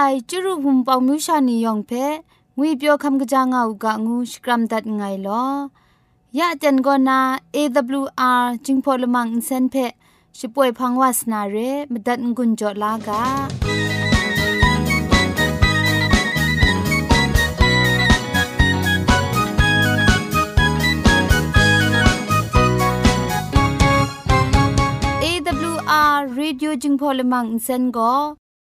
[0.00, 1.92] ไอจุรุภุมปองมิวชานียองเพ
[2.56, 5.44] งวยเปียวคำกะจางเอูกะงูสกรัมดัดไงลอ
[6.38, 7.20] ยะจันกอนา
[7.54, 9.74] AWR จิงพอลมังอินเซนเพ
[10.38, 11.56] ช่วยพังวาสนาเร
[11.92, 13.22] มดัดงุนจอลากา
[25.24, 27.84] AWR Radio จึงพอลมังอินเซน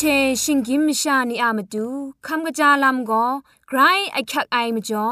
[0.00, 0.04] เช
[0.42, 1.86] ชิงกิมชานีอามาดู
[2.26, 3.26] คำกระจาลำก็
[3.68, 3.78] ไกร
[4.12, 5.06] ไอคักไอมาจ่อ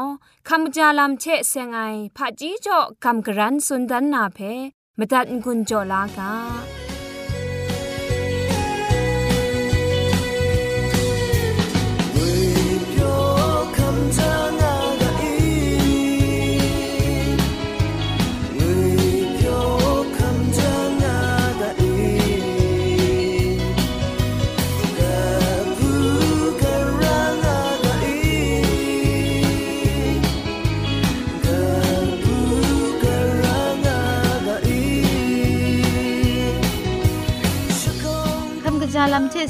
[0.47, 1.79] คำกระจาลำเชเซงไอ
[2.15, 4.39] ผาจีจ่อคำกระรันสุนดันนาเพ
[4.97, 6.76] มตัดกุญจ่อลากา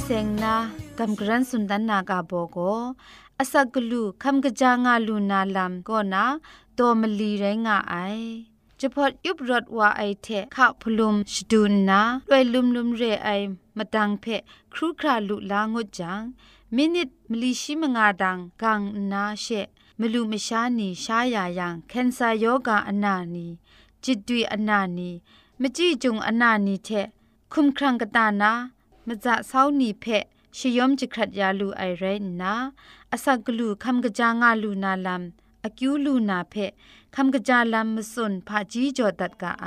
[0.09, 0.55] เซงนา
[0.99, 2.57] กัมกรันสุนดันนากาโบโก
[3.39, 6.23] อาศักลูคำกะจางาลูนาลัมก็นา
[6.75, 7.95] โตมลีไรงาไอ
[8.79, 13.29] จะพอดยุบรถว่าไอเทข้าพลุมชดูนนาด้วยลุมลุมเรไอ
[13.77, 14.25] มาดังเพ
[14.73, 16.21] ครูคราลุลางดจัง
[16.75, 18.81] มินิตมลีชิมงาดังกัง
[19.11, 19.45] นาเช
[19.99, 23.45] มลูมชานีชายายังเคนซาโยกาอนานี
[24.03, 25.09] จิตดุยอนานี
[25.61, 26.89] มจีจุงอนานีเท
[27.51, 28.53] คุมครังกตานา
[29.06, 30.24] มจะเศร้านีเพะ
[30.58, 32.54] ชยอมจิครัดยาลูไอเรนนา
[33.12, 35.22] อาศักลูคำกะจางาลูนาลัม
[35.64, 36.72] อากิวลูนาเพะ
[37.16, 39.66] คำกะจาลัมมสุนพาจีจอดัดกะไอ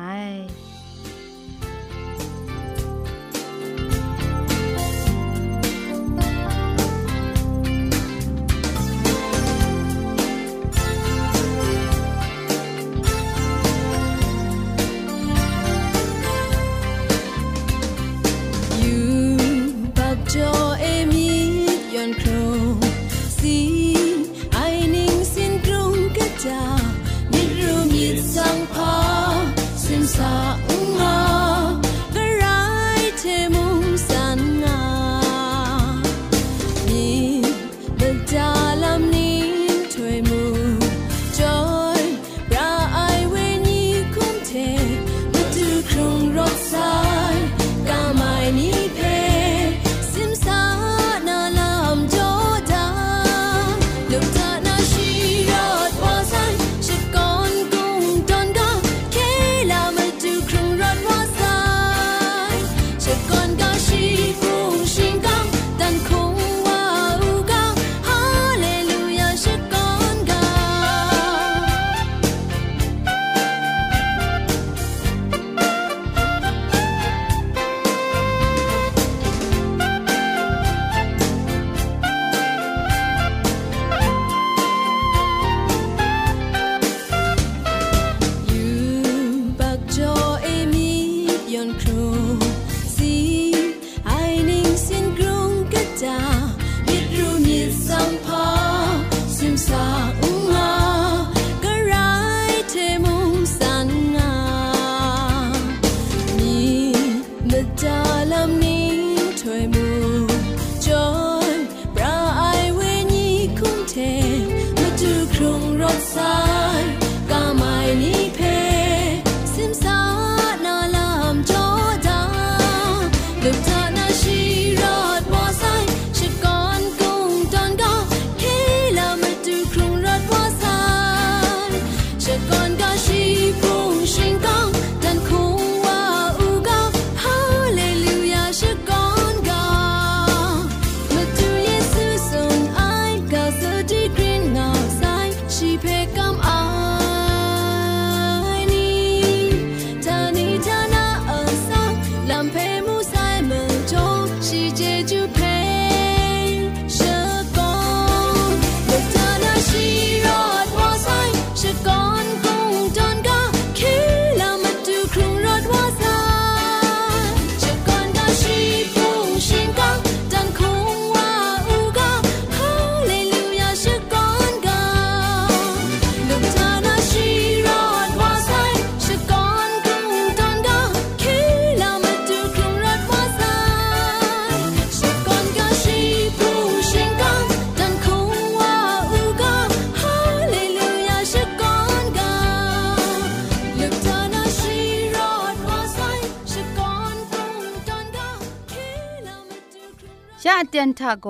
[200.81, 201.29] เจนทาโก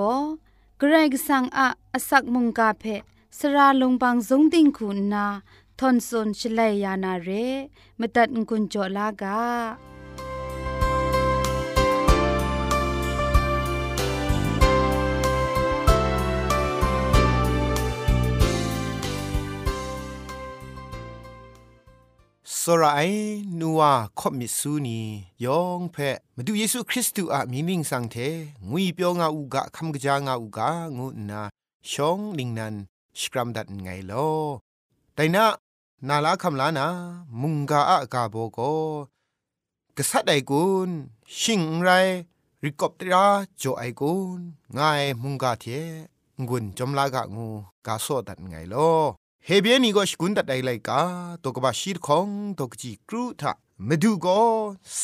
[0.79, 2.83] เกรกสังอะอสักมุงกาเพ
[3.37, 5.25] สระลงบางสงติงคุณนา
[5.79, 7.29] ทอนซนชลัยยานาเร
[7.99, 9.90] มตัดกุญจลากา
[22.65, 23.11] สราย
[23.59, 23.81] นัว
[24.19, 24.99] คบมิสูนี
[25.45, 25.97] ยองเพ
[26.35, 28.15] มาดูเยซูคริสต์อะมีมิงสังเท
[28.69, 31.41] งุยเปียวงาอูกะคำกะจางาอูกางูนา
[31.91, 32.75] ชองลิงนัน
[33.19, 34.29] สกรัมดัดไงลอ
[35.13, 35.45] แต่นะ
[36.07, 36.87] นาลาคำลานา
[37.41, 38.59] มุงกาอะกาโบโก
[39.97, 40.89] กษัตริย์ไอกุน
[41.39, 41.89] ชิงไร
[42.63, 43.25] ริกอบตรา
[43.57, 44.39] โจไอกุน
[44.77, 45.65] ง่ายมุงกาเท
[46.47, 47.47] งุนจอมลากะงู
[47.87, 48.91] กาโซดัดไงลอ
[49.45, 51.01] เฮเบียนี่ก็สกุนตัดไดไลกา
[51.43, 52.27] ตกบาชีรของ
[52.59, 53.53] ตกจีกรูทะ
[53.87, 54.41] มาดูก็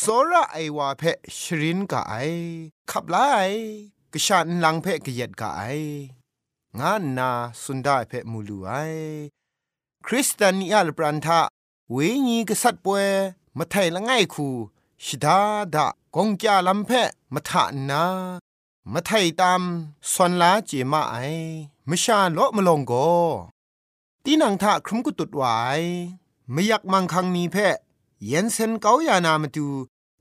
[0.02, 1.04] สระไอวาเพ
[1.38, 2.14] ชรินกาไอ
[2.90, 3.18] ขับไล
[4.14, 5.62] กชันลังเพกเย็ดกาไอ
[6.80, 7.30] งานนา
[7.62, 8.72] สุนได้เพมูลูไอ
[10.06, 11.42] คริสเตียนยาลปรันทะ
[11.92, 11.98] เว
[12.28, 13.08] ญีกษัตริย์ป่วย
[13.58, 14.48] มาไทยละไงคู
[15.06, 15.40] ชิดา
[15.74, 16.92] ดะกงจาลำเพ
[17.34, 18.04] มาทะนา
[18.94, 19.62] มาไทยตาม
[20.12, 21.16] สวนลาเจมาไอ
[21.90, 22.94] มชาโลมลงโก
[24.30, 25.44] ตีนังทะครุมกุตุดไว
[26.52, 27.76] ไม่อยากมังคังนีเพะ
[28.26, 29.68] เย็นเซนเกาอยานามาดู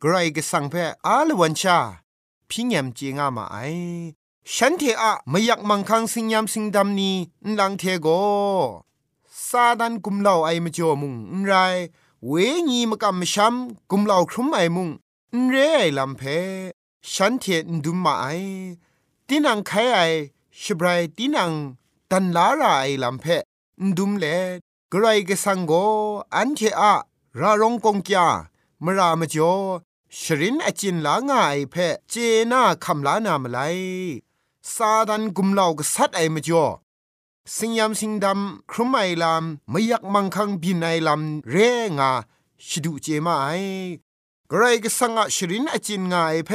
[0.00, 1.78] ไกรกสังเพะอาลวันชา
[2.48, 3.56] พิญญมเจงามาไอ
[4.54, 7.10] ฉันเทอะไม่อยากมังคังสิงยามสิงดำนี
[7.58, 8.08] นังเทโก
[9.48, 11.14] ซาดันกุมเหล่าไอมาจอมุง
[11.46, 11.52] ไร
[12.26, 12.32] เว
[12.68, 14.88] งีมากำมช้ำกุมเหล่าครุมไอมุง
[15.50, 16.22] เรไอลำเพ
[17.12, 18.26] ฉันเทนดุมมาไอ
[19.28, 19.98] ตีนังไขไอ
[20.60, 21.52] ชบรายตีนัง
[22.10, 23.26] ตันลาราไอลำเพ
[23.98, 24.26] ดุมเล
[24.92, 25.72] กรายกสังโก
[26.34, 26.94] อันเทอะ
[27.40, 28.28] รารองกงกยา
[28.84, 29.54] มรามจ่อ
[30.20, 31.74] ชรินอจินลางาไอเพ
[32.08, 32.14] เจ
[32.52, 33.58] นาคำลานามไล
[34.74, 36.66] ซาดันกุมเหล่ากษัตริย์ไอมจ่อ
[37.56, 41.54] สิงยามสิงดำครุมไอลามไม่อยากมังคังบินไอลำเร
[41.98, 42.10] งา
[42.66, 43.48] ชิดูเจมาไอ
[44.50, 46.50] กรายกสังอชรินอจินงาไอเพ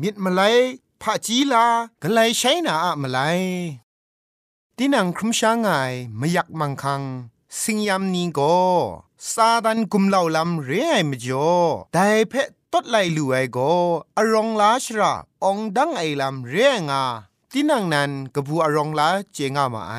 [0.00, 0.40] มิดมาไล
[1.02, 1.64] พะจีลา
[2.02, 3.18] กไลใช้นาอะมาไล
[4.84, 5.68] ตินังครุมช้างไง
[6.18, 7.02] ไม่อยากมังคัง
[7.62, 8.56] สิงยามนี้ก็
[9.32, 11.50] ซาดันกุมเหล่าลำเรียไอมจ่อ
[11.92, 13.72] แต่เพะตดไลลูไอก็
[14.18, 15.12] อรองลาชรา
[15.44, 16.54] องดังไอลำเร
[16.90, 17.02] งา
[17.52, 19.94] ตินังนันกบูอรองลาเจงามาไอ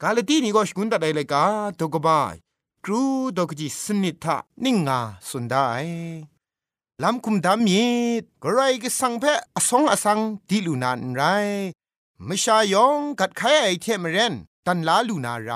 [0.00, 1.44] กาลตีนี่ก็สกุนตัดไดเลยกา
[1.78, 2.34] ตกบาย
[2.84, 3.02] ครู
[3.36, 5.66] ดอกจิสนิทะนิงงาสุนได้
[7.02, 7.84] ลำคุมดามี
[8.20, 9.24] ดกไรก็สังเพ
[9.56, 11.22] อสองอสังดีลูนานไร
[12.28, 14.34] ม่ชายองกัดไขไอเทมเรน
[14.66, 15.50] ตันลาลูนาไร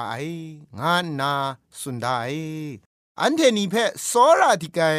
[0.78, 1.33] งานนา
[1.80, 2.21] สุนได้
[3.21, 3.75] อันเทนีเพ
[4.11, 4.99] สอราติกาย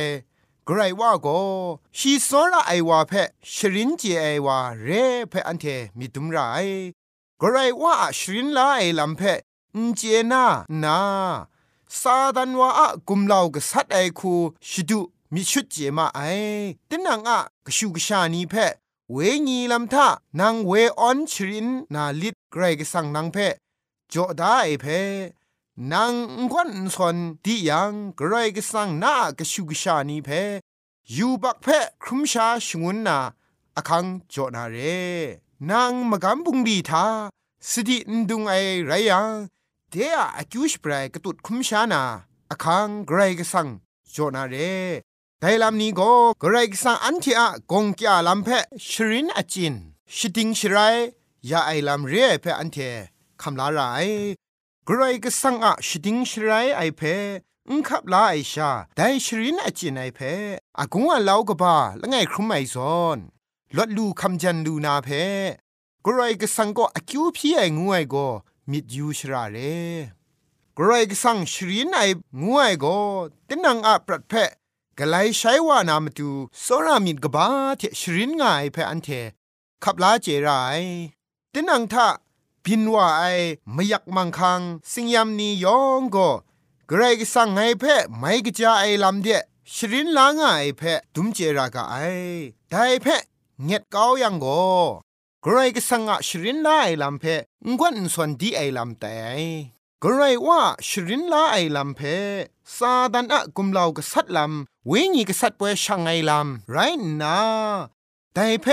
[0.68, 1.40] กรว่าก็
[1.98, 3.14] ชีสอระไอวาเพ
[3.54, 4.90] ชรินเจไอวาเร
[5.30, 5.66] เพอันเท
[5.98, 6.38] มิตุมไร
[7.42, 9.22] กรว่าชรินลาไอลำเพ
[9.76, 10.46] อินเจนา
[10.84, 11.00] นา
[12.00, 12.70] ซาดันว่า
[13.08, 14.34] กุมเหล่ากษัตริย์ไอคู
[14.70, 15.00] ชิดุ
[15.34, 16.20] มิชุดเจมาไอ
[16.90, 18.56] ตินังอะกชูกชานีเพ
[19.14, 20.08] เวงีลำทา
[20.40, 23.38] นางเวออนชรินนาลิดไกรกสังนางเพ
[24.14, 24.86] จอดาไอเพ
[25.94, 26.14] นาง
[26.52, 30.30] ควันสนที่ยังไกรกสังนากชูกชานีเพ
[31.16, 31.68] ยูบักเพ
[32.04, 33.18] ครุมชาชงุนนา
[33.78, 34.78] อคังจอนาเร
[35.70, 37.06] นางมะกำบุงดีทา
[37.70, 38.54] สตินดุงไอ
[38.86, 39.30] ไรยัง
[39.90, 42.04] เดียอคิวชเปรกตุดคุมชานา
[42.52, 43.68] อคังไกรกสัง
[44.16, 44.56] จอนาเร
[45.48, 48.50] ไดลำนี้ก็ไกรกสังอันที่อะกงกาลำเพ
[48.90, 49.76] ชรินอจิน
[50.16, 50.78] ชิดิงชไร
[51.50, 52.78] ยาไอลำเรียเพอันเท
[53.42, 53.82] คำลาไร
[54.88, 57.02] กรก็สังอะชดิงชรายไอเพ
[57.70, 60.20] อุคับลาไอชาแต่ชรินอจินไอเพ
[60.80, 63.18] อากงว่าเลากบ้าละไงครุมไอซอน
[63.78, 65.10] ลดลูคำจันลูนาเพ
[66.06, 68.28] กรก็สังก็อคิวพี่ไองวยก็
[68.72, 69.58] มิดยูชราเร
[70.78, 72.02] กรก็สังชรินไอ
[72.44, 72.98] งวยก็
[73.48, 74.36] ตินังอะปรัดเพ
[75.00, 76.30] กไลใช้ว่านามตู
[76.62, 77.48] โซรามิดกบ้า
[77.78, 79.10] เทชรินง่ายเพอันเท
[79.84, 80.82] ขับลาเจราย
[81.54, 82.08] ตินังทะ
[82.64, 83.24] บินว่าไอ
[83.74, 84.62] ไม่อยากมังคัง
[84.92, 86.30] สิงยามนี้ยองก็
[86.88, 87.84] เกรกสั่งไงเพ
[88.18, 89.28] ไม่กจาไอลำเด
[89.74, 90.48] ชรินลางไอ
[90.78, 90.82] เพ
[91.14, 91.96] ดุมเจรากาไอ
[92.70, 93.06] ได้เพ
[93.64, 94.64] เงียดเกายังก็
[95.42, 97.24] เกรกสั่งอะชรินลาไอลำเพ
[97.68, 99.18] งวนส่วนดีไอลำแต่
[100.08, 102.02] กรว่าชรินลาไอลำเพ
[102.78, 106.78] ซาดันอะกุมเหลากษัตริย์ลำเวงีกษัตริย์ปวยช่างไอลำไร
[107.22, 107.38] นา
[108.34, 108.68] แต่เพ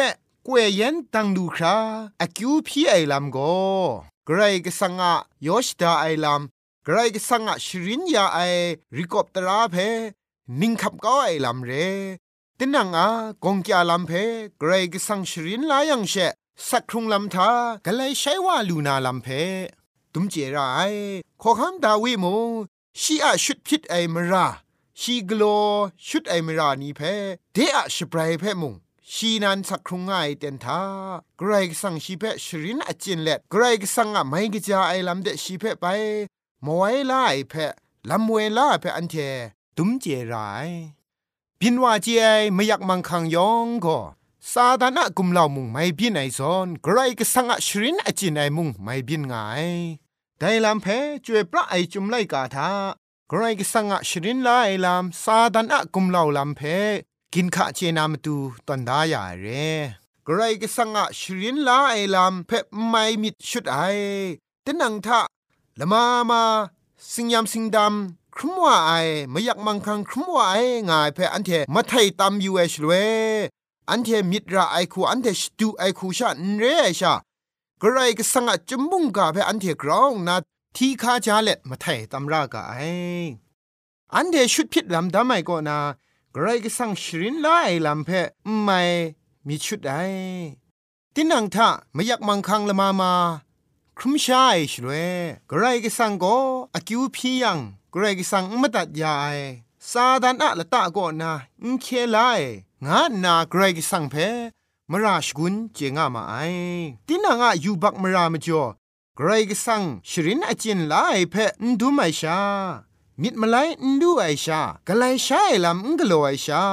[0.47, 1.77] กวยเย็นตังดูครา
[2.21, 3.39] อคิวพี่ไอลำโก
[4.29, 5.15] กรกสังอะ
[5.47, 8.39] ยอชดาไอลำกรกสังอะชรินยาไอ
[8.97, 9.77] ริกอบตราเพ
[10.61, 11.87] นิงขับก็ไอลำเรติ
[12.59, 13.09] ตินังอา
[13.45, 14.13] กงกยาลัมเพ
[14.59, 16.15] เกรกสังชรินลายังเช
[16.69, 17.51] สักครุงลำทา
[17.85, 19.29] กะเลยใช้ว่าลูนาลัมเพ
[20.15, 20.93] ตุมเจราย
[21.43, 22.37] ขอคำดาวิมู
[23.01, 24.47] ชีอะชุดพิษไอมรา
[25.01, 25.43] ชีกโล
[26.09, 27.01] ชุดไอมรานีเพ
[27.53, 28.75] เดอะชปรายเพมุง
[29.13, 30.81] ชีนันสักครุงง่ายเต็นทา
[31.39, 35.87] ไกรกสังชีเพชรินอจินเล็ดไกรกสังอะไม่กจาไอลำเดชีเพไป
[36.67, 37.55] มวยไลาไอเพ
[38.11, 39.15] ลำเวล่าเพอันเท
[39.77, 40.69] ตุมเจราย
[41.61, 43.99] พินว่าเจไอไม่อยากมังคังยองก็
[44.51, 49.67] ซาดานะกุมเหล่ามุงไม่พินไอซอนไกรก็สังอะชรินอจินไอมุงไม่พินง่าย
[50.39, 50.87] ไดลำเพ
[51.25, 52.71] จวยพระไอจุมไลกาทา
[53.29, 54.51] ไกรก็สังอะชรินไล
[54.85, 56.61] ลำซาดานะกุมเหล่าลำเพ
[57.35, 59.47] กินข้าเจนามตูตอนดายาเร
[60.27, 62.51] กรก็สังะชรินลาไอลามเพ
[62.89, 63.79] ไม่มิดชุดไอ
[64.65, 65.21] ตนังทะ
[65.81, 66.43] ละมามา
[67.13, 68.93] สิงยามสิงดำครุมว่าไอ
[69.31, 70.57] ไม่อยากมังคังครุมว่าไอ
[70.91, 72.93] งายเพอันเทมาไทยตามยูเอชเว
[73.91, 76.65] อันเทมิดราไอคูอันเทสตูไอคูชาเร
[77.01, 77.13] ชา
[77.83, 80.37] กรก็สังะจมุงกาเพอันเทกรองนา
[80.77, 82.75] ทีคาจาเล็มาไทยตามรากาไอ
[84.15, 85.79] อันเทชุดพิดลำดำไมก็นา
[86.33, 88.27] ใครก็สั่งชรินไล่ลำเพอ
[88.63, 88.81] ไม่
[89.47, 89.93] มีชุดใด
[91.15, 93.13] ตินังทะไม่อยากมังคังละมามา
[93.99, 95.09] ครุมชายชลวย
[95.49, 96.37] ใครก็สั่งก็
[96.75, 97.59] อากิวพียัง
[97.91, 99.27] ใครก็สั่งไม่ตัดยาไอ
[99.91, 102.19] ซาดานอะละตะก็นาอินเคไล
[102.89, 104.15] งานาใครกสังเพ
[104.91, 106.35] มราชกุนเจงามาไอ
[107.07, 108.65] ตินังอยู่บักมรามจ่อ
[109.17, 110.95] ใครกสังชรินอจินไล
[111.31, 112.41] เพนดูไม่ชา
[113.23, 116.65] มิดมาไลนดูไอชากะไลชาไอลำงกโลไอชา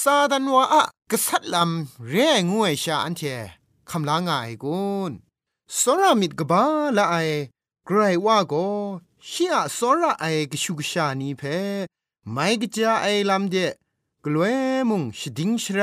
[0.00, 2.14] ซาดันวาอะกษัตลำเร
[2.50, 3.22] งวยชาอันเท
[3.90, 5.12] คำลางายกุน
[5.78, 6.64] สรามิดกบา
[6.96, 7.16] ละไอ
[7.86, 8.54] ไกรว่าโก
[9.30, 11.42] ชียสระไอกชุกชานีเพ
[12.32, 13.56] ไม่กจาไอลำเด
[14.26, 14.56] กลวย
[14.88, 15.82] มุงชดิงชไร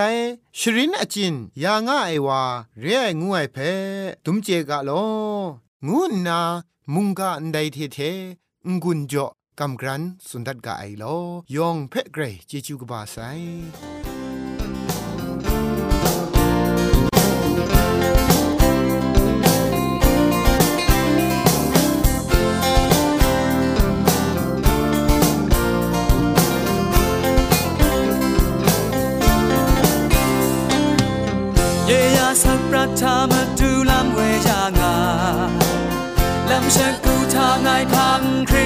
[0.60, 2.42] ชรินอจินยางาไอวา
[2.80, 3.58] เรียงูไอเพ
[4.24, 5.04] ตุมเจกะลอ
[5.88, 6.40] งูนา
[6.94, 8.00] มุงกะอันใดเทเท
[8.68, 9.28] งกุนจ่อ
[9.60, 11.04] กำกรันสุนดัดกะไอโล
[11.56, 13.18] ยองเพ่เกรเจจูกบาไซ
[37.66, 38.62] 爱旁听。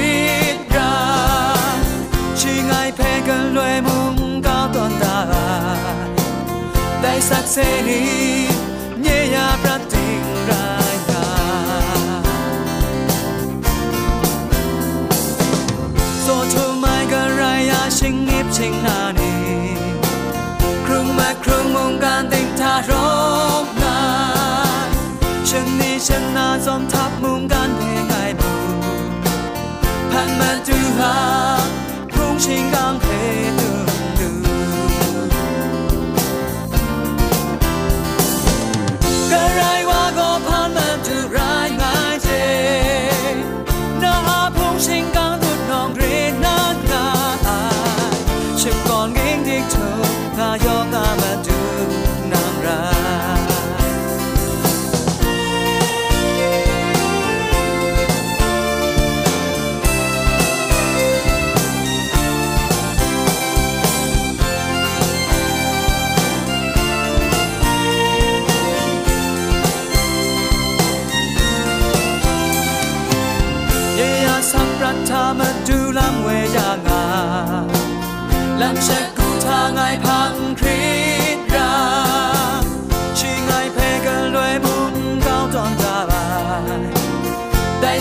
[3.57, 5.19] ด้วยมุงก็ตอนตา
[7.01, 8.03] ได้สักเสรี
[9.01, 11.27] เยียประติงรายกา
[16.21, 19.33] โซทูไม่ก็ไรยาชิงนิบชิงนานี
[20.85, 22.91] ครึ่งมาครึ่งมุงการติงทาร
[23.63, 23.99] กนา
[24.87, 24.89] น
[25.49, 27.04] ชิงนี้ชิงนาจอมทา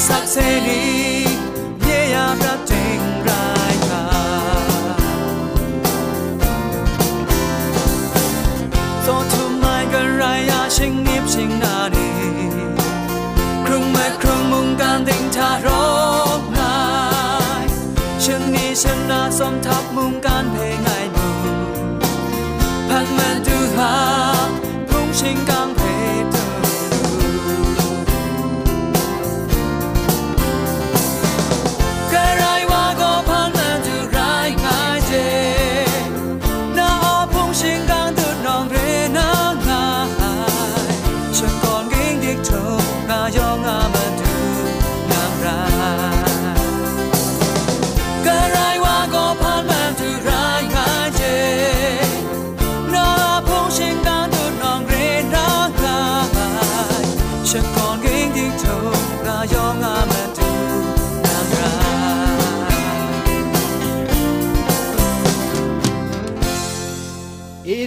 [0.09, 0.85] สักดิ์เสรี
[1.83, 4.05] เยียบรับเจงรายกา
[9.03, 12.11] โซทุมไมกันไรายาชิงนิบชิงนาดี
[13.67, 15.69] ครึ่งเม็ดครึ่งมุงการดิ่งทาร
[16.39, 16.77] กนา
[17.63, 17.65] ย
[18.25, 19.84] ชิงนี้ชนะสมทับ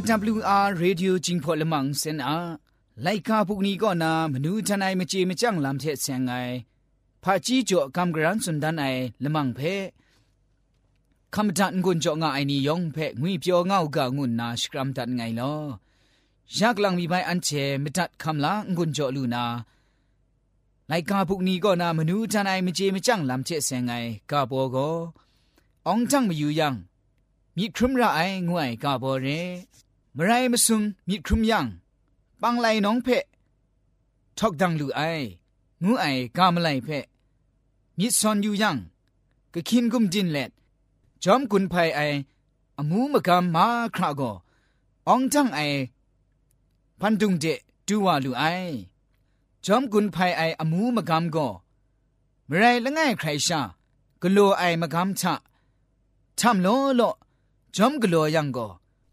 [0.10, 2.38] AWR Radio จิงพอลมังเซนอา
[3.04, 6.32] ไลคาพุกนี้ก็นามนูทนายมเจมจังลำเทเซงไง
[7.24, 8.86] พาจีจ่อกำกรันสุนดันไอ
[9.24, 9.60] ละมังเพ
[11.36, 15.42] คำจันกุนจ่องไอนี่ยองเพงุยเปียวเงากางุนนาสกรัมตันไงล
[16.56, 17.50] อยากลังมีใบอันเช
[17.84, 19.46] มตัดคำละกุนจ่อลูนา
[20.88, 23.92] ไลกาพุกนี้ก็นามนูทนายมเจมจังลำเทเซงไง
[24.32, 24.78] กาโบโก
[25.88, 26.74] องจังมาอยู่ยัง
[27.56, 29.28] มีครุมระไองวยกาโบเร
[30.18, 31.66] มไรมาซุมมีครุมยัง
[32.42, 33.26] ปังไลน้องเพะ
[34.38, 35.02] ทอกดังลูไอ
[35.84, 36.06] งูไอ
[36.38, 37.06] กามไลเพะ
[37.98, 38.78] มีซอนอยู่ยัง
[39.54, 40.52] ก็คินกุมดินเล็ด
[41.24, 42.02] จอมกุนภัยไอ
[42.78, 44.22] อมูมกามมาคราโก
[45.10, 45.60] องจังไอ
[47.00, 47.46] พันดุงเด
[47.88, 48.44] ดูวาลูไอ
[49.66, 51.38] จอมกุนภัยไออมูมกามโก
[52.50, 53.62] มไรละง่ายใครชา
[54.22, 55.34] กลัวไอมกามชะ
[56.40, 57.02] ทำโลโล
[57.76, 58.60] จอมกลัวยังโก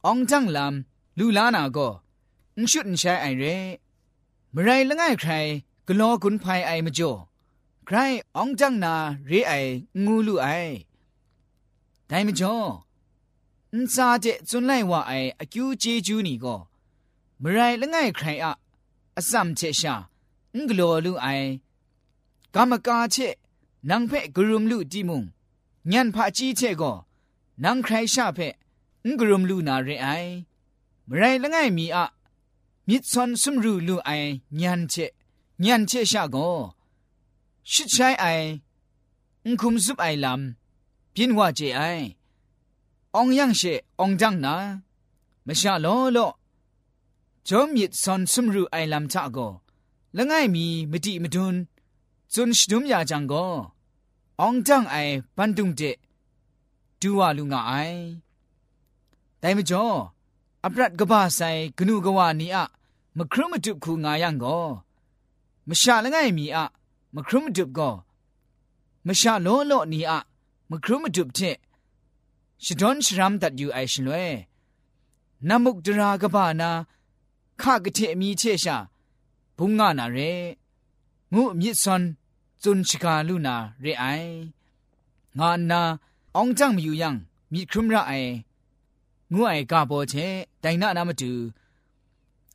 [0.07, 1.80] องจังลำ ลูลานาโก
[2.58, 3.58] นชุดนใช้ไอเร่
[4.54, 5.32] มไรละง่ายใคร
[5.88, 7.12] กลัวกุนภัยไอมาจ่อ
[7.86, 7.98] ใคร
[8.38, 8.94] องจังนา
[9.28, 9.54] เรไอ
[10.06, 10.48] งูลูไอ
[12.08, 12.56] ได้มาจ่อ
[13.76, 16.56] นซาเจจุนไลว่าไออคิวเจจูนี่ก็
[17.42, 18.52] มไรละง่ายใครอะ
[19.18, 19.96] อสัมเชชา
[20.56, 21.28] งกลัวลูไอ
[22.56, 23.16] กามกาเช
[23.90, 25.24] นางเพ่กรุมลูดีมุง
[25.92, 26.94] ญันพาจีเชก็
[27.64, 28.50] นางใครชาเพ่
[29.06, 30.08] งกรุมลูนาเรไอ
[31.09, 32.05] มไรละง่ายมีอะ
[32.89, 34.11] มิซอนซุมรูลูไอ
[34.61, 34.95] ญันเช
[35.65, 36.51] ญันเชชาก็
[37.71, 38.25] ชิดใช้ไอ
[39.45, 41.81] อุ้งคุมซุปไอลำพินว่าเจไอ
[43.17, 43.63] องยังเช
[44.01, 44.57] องจังนา
[45.47, 46.19] มชาโลโล
[47.49, 49.49] จอมมิซอนซุมรูไอลำชะก็
[50.17, 51.57] ละง่ายมีมติมดุน
[52.35, 53.47] จุนชดุมยาจังก็
[54.41, 54.97] องจังไอ
[55.37, 55.83] ปันดุงเจ
[57.01, 57.73] ดูว่าลุงไอ
[59.39, 59.85] แต่มจ่อ
[60.65, 62.65] อัปรัดกบ้าใส่กนูกว่านี้อะ
[63.19, 64.59] มครุมตุคูงายังก็
[65.69, 66.65] มชาละง่ายมีอะ
[67.15, 67.91] มครุมตุก็
[69.07, 70.19] มชาโลโลนี้อะ
[70.71, 71.39] มครุมตุเท
[72.65, 74.29] ชดอนชรัมตัดอยู่ไอชลวย
[75.49, 76.71] นามุกดรากบ้านา
[77.61, 78.77] ข้ากเทมีเชชา
[79.57, 80.19] บุงงานาเร
[81.35, 82.03] งูมิซอน
[82.63, 84.05] จุนชกาลูนาเรไอ
[85.39, 85.81] งานนา
[86.39, 87.15] องจังมีอยู่ยัง
[87.53, 88.15] มีครุมระไอ
[89.35, 90.27] ငွအိုင်ကပေါ်ချေ
[90.63, 91.33] ဒိုင်နာနာမတူ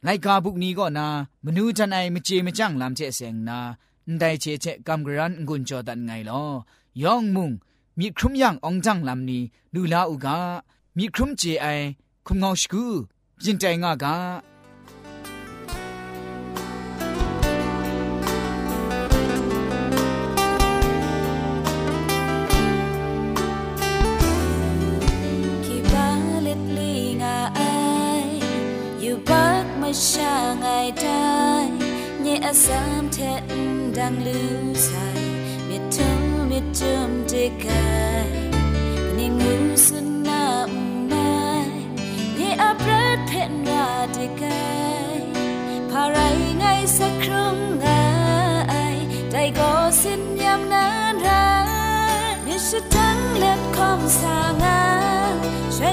[0.06, 1.08] လိုက်ကာပုကနီကောနာ
[1.46, 3.60] မနူးတန်အိုင်မကြေမကြန့်လမ်ချေဆင်နာ
[4.22, 6.52] ဒိုင်ချေချေကမ်ဂရန်ငွန်ချောဒန်ငိုင်လော
[7.04, 7.50] ယောင်မုံ
[8.00, 9.40] မြစ်ခုံယံအောင်ကြန့်လမ်နီ
[9.74, 10.28] လူလာဥက
[10.98, 11.86] မြစ်ခုံချေအိုင်
[12.28, 12.84] ခုံငေါရှိကူ
[13.42, 14.06] ပြင်တိုင်ငါက
[32.50, 35.24] nye asam the dang lu sai
[35.70, 38.28] mit tum mit tum de kai
[39.18, 40.66] ni ngu sun na
[41.12, 41.70] mai
[42.38, 45.22] nye aprat phen ra de kai
[45.92, 48.98] parai ngai sakrum ngai
[49.34, 51.46] dai go sin yam nan ra
[52.46, 54.80] มิชทั้งเล็ดคอมสางา
[55.78, 55.90] ช่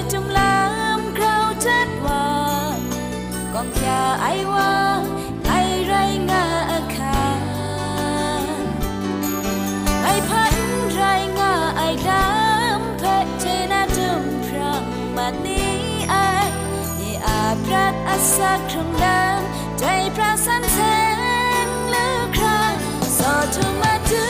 [18.16, 19.84] พรัดอาศักครุงดำใจ
[20.16, 20.78] พระสันเซ
[21.66, 22.60] นเลือครา
[23.18, 24.26] สอทุมาจุ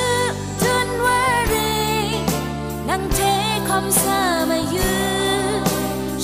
[0.62, 1.22] จุนวา
[1.53, 1.77] รี
[2.88, 3.20] นังเท
[3.68, 4.20] คอมซา
[4.51, 4.92] มายื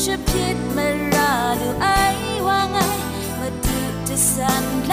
[0.02, 1.86] ชพิดมาราดูไอ
[2.46, 2.76] ว่าไง
[3.38, 4.92] มาดูจะสันล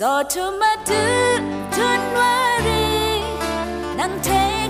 [0.00, 1.04] So to my do
[1.76, 2.88] don't worry
[3.98, 4.28] นังเท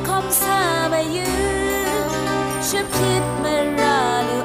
[0.09, 0.61] คอมซา
[0.93, 1.31] บายื
[2.69, 4.41] ฉับคิดมาราลู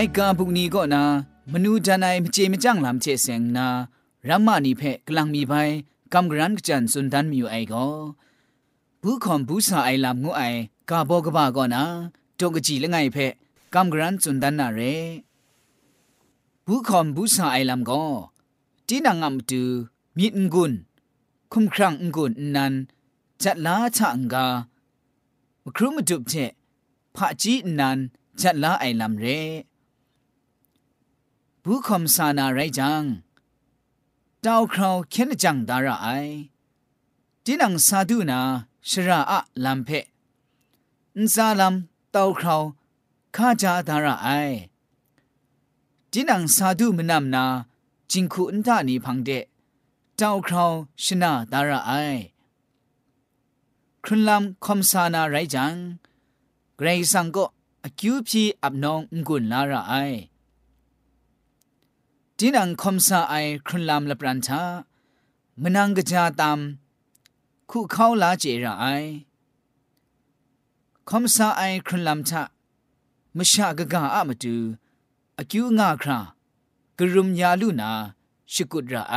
[0.00, 1.02] ลกาบุกนี้ก็นา
[1.52, 3.66] มนูจานายเจมจังลำเจเซงนา
[4.28, 5.52] รัมมานีเพกลังมีไป
[6.12, 7.86] กำกรันกจันสุนทันมีอยู่ไอก็
[9.02, 10.42] ผู้คอมบุษสาไอลำงูไอ
[10.90, 11.82] กาบอกบ้าก็นา
[12.36, 13.16] โตกจีละไงเพ
[13.74, 14.80] กำกรันสุนทันนาเร
[16.66, 18.04] ผู้คอมบุษสาไอลำก็
[18.88, 19.62] จีนังอัมตู
[20.16, 20.72] มีอุ่งกุน
[21.52, 22.72] คุ้มครังอุ่งกุนนั้น
[23.42, 24.46] จัดลาชะอังกา
[25.76, 26.34] ครูมาจุบเจ
[27.14, 27.98] พระจีนัน
[28.40, 29.40] จัดลาไอลำเร่
[31.70, 33.02] ผู้คมสานาไรจัง
[34.46, 36.08] ดาวคราวเข็นจังดาระไอ
[37.44, 38.40] ที่นังซาดูนา
[38.88, 39.88] ชราอะลำเพ
[41.22, 42.62] นซาลำดาวคราว
[43.36, 44.28] ข้าจาดาระไอ
[46.10, 47.44] ที่นังซาดูมนำนา
[48.10, 49.30] จิงคุอันตานีพังเด
[50.16, 50.72] เจ้าคราว
[51.04, 51.92] ชนะดาราไอ
[54.04, 55.74] ครุนลำคอมสานาไรจัง
[56.76, 57.44] เกรซังก็
[57.84, 59.94] อคิวพีอับนองงุนลาราไอ
[62.40, 63.34] จีนังคมสาไอ
[63.66, 64.62] ครุนลำละปรันชา
[65.62, 66.60] มนังกจาตาม
[67.70, 68.84] คู่เข้าลาเจราไอ
[71.08, 72.42] คมสาไอครุนลำชะ
[73.36, 74.56] มชากะกาอะมาดู
[75.38, 76.18] อคิวงาครา
[76.98, 77.90] กรุมยาลูนา
[78.52, 79.16] ชิกุดราไอ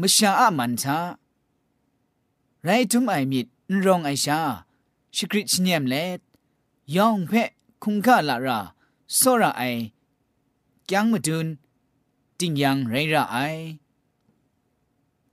[0.00, 0.98] มชาอามันชา
[2.64, 4.40] ไรทุมไอมิดนรองไอชา
[5.16, 6.20] สกริชเนียมเลด
[6.96, 7.50] ยองเพะ
[7.82, 8.60] คุงกาลารา
[9.16, 9.62] โซราไอ
[10.92, 11.46] ยังมาดูน
[12.38, 13.36] จิงยังไรระไอ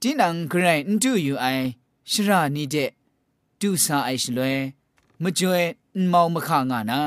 [0.00, 1.46] จินังใครนดูอยู่ไอ
[2.10, 2.76] ชรานี่เด
[3.60, 4.56] ดูซาไอชลวย
[5.22, 5.62] มาจวย
[6.08, 7.00] เมามาข้างานะ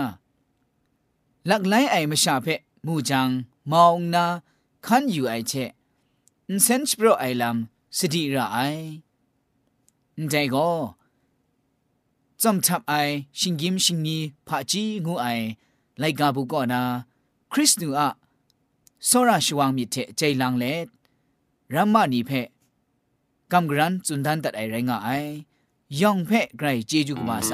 [1.48, 3.30] หลักไหลไอมาชาเพะมูจัง
[3.72, 4.26] มองนา
[4.86, 5.54] คันอยู่ไอเช
[6.52, 8.58] นเซนส์โปรไอลำสติระไอ
[10.30, 10.70] ใจก็
[12.42, 12.94] จำทับไอ
[13.40, 15.28] ชิงยิมชิงนีพาจีงูไอ
[16.00, 16.82] ไลกาบุก่อนา
[17.52, 18.10] คริสตูอะ
[19.08, 20.66] โซราชวังมิเทใจลังเล
[21.74, 22.32] รัมมานีเพ
[23.52, 25.10] กำกรันจุนดันตัดไอไรงาไอ
[26.02, 27.52] ยองเพไกรเจจูกมาไซ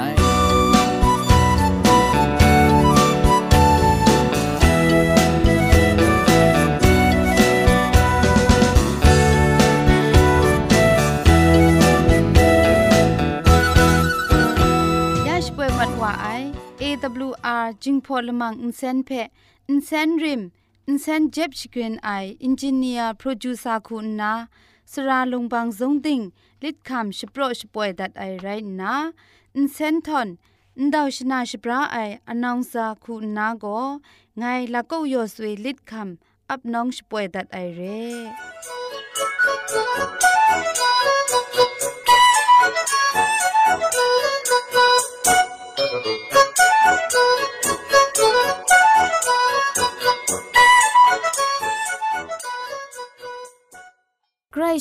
[15.27, 16.27] ยาชป่วยมัดว่าไอ
[16.81, 19.10] AWR จิงพอลมังอินเซนเพ
[19.67, 20.43] อินเซนริม
[20.88, 22.10] อินเซนเจ็บชกรีนไอ
[22.43, 24.34] อินจิเนียร์โปรดิวซาคุณนา
[24.91, 26.19] สราลงบางสงติง
[26.63, 28.48] ลิดคำชโปรชป่วยดัดไอไร
[28.82, 28.93] นา
[29.56, 30.28] อินเซนทอน
[30.78, 31.98] อินดาวชนาชปราไอ
[32.30, 33.65] อนองซาคุณนาโก
[34.38, 34.43] ไง
[34.74, 38.02] ละก็ยอสวยลิดคำอับน้องชป่วยดัดไอเร่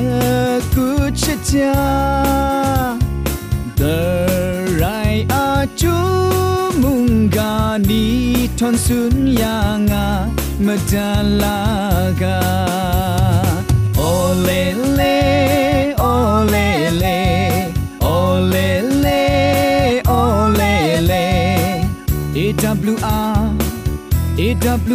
[0.74, 0.88] กุ
[1.22, 1.82] ชะจา
[3.78, 3.82] เด
[4.82, 5.48] รายอา
[5.80, 5.98] จู
[6.82, 7.54] มุงกา
[7.90, 8.06] นี
[8.60, 9.58] ทอนสุนยา
[9.90, 10.08] งา
[10.66, 10.78] มะ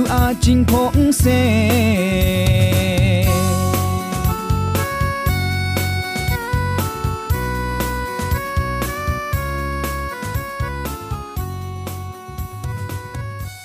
[0.00, 1.24] W R จิงพงเซ